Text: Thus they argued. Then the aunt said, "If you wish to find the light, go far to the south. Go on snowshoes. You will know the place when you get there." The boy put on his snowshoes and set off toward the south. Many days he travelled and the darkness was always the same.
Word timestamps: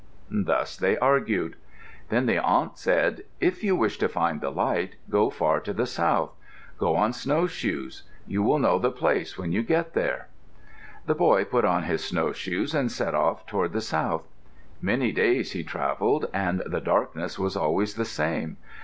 Thus 0.31 0.77
they 0.77 0.97
argued. 0.97 1.57
Then 2.09 2.25
the 2.25 2.39
aunt 2.43 2.79
said, 2.79 3.21
"If 3.39 3.63
you 3.63 3.75
wish 3.75 3.99
to 3.99 4.09
find 4.09 4.41
the 4.41 4.49
light, 4.49 4.95
go 5.11 5.29
far 5.29 5.59
to 5.59 5.73
the 5.73 5.85
south. 5.85 6.31
Go 6.79 6.95
on 6.95 7.13
snowshoes. 7.13 8.01
You 8.25 8.41
will 8.41 8.57
know 8.57 8.79
the 8.79 8.89
place 8.89 9.37
when 9.37 9.51
you 9.51 9.61
get 9.61 9.93
there." 9.93 10.27
The 11.05 11.13
boy 11.13 11.45
put 11.45 11.65
on 11.65 11.83
his 11.83 12.03
snowshoes 12.03 12.73
and 12.73 12.91
set 12.91 13.13
off 13.13 13.45
toward 13.45 13.73
the 13.73 13.79
south. 13.81 14.27
Many 14.81 15.11
days 15.11 15.51
he 15.51 15.63
travelled 15.63 16.25
and 16.33 16.63
the 16.65 16.81
darkness 16.81 17.37
was 17.37 17.55
always 17.55 17.93
the 17.93 18.03
same. 18.03 18.57